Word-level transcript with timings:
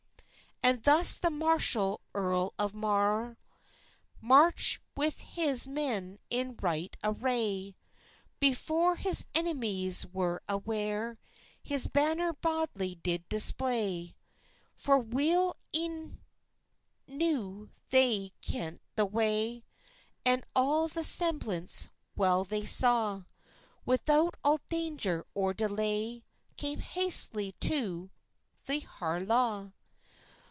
And 0.63 0.83
thus 0.83 1.17
the 1.17 1.31
martial 1.31 2.01
Erle 2.13 2.53
of 2.59 2.75
Marr 2.75 3.35
Marcht 4.21 4.77
with 4.95 5.19
his 5.19 5.65
men 5.65 6.19
in 6.29 6.55
richt 6.61 6.95
array; 7.03 7.75
Befoir 8.39 8.95
his 8.95 9.25
enemis 9.33 10.05
was 10.13 10.39
aware, 10.47 11.17
His 11.63 11.87
banner 11.87 12.31
bauldly 12.33 12.93
did 13.01 13.27
display. 13.27 14.15
For 14.77 14.99
weil 14.99 15.55
enewch 15.73 17.69
they 17.89 18.31
kent 18.41 18.81
the 18.95 19.07
way, 19.07 19.63
And 20.23 20.45
all 20.55 20.87
their 20.87 21.03
semblance 21.03 21.87
well 22.15 22.43
they 22.45 22.67
saw: 22.67 23.23
Without 23.83 24.35
all 24.43 24.59
dangir 24.69 25.23
or 25.33 25.55
delay, 25.55 26.23
Come 26.55 26.77
haistily 26.81 27.55
to 27.61 28.11
the 28.67 28.81
Harlaw. 28.81 29.71